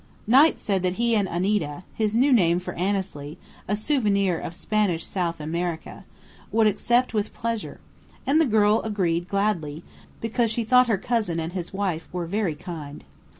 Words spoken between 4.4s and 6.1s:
Spanish South America)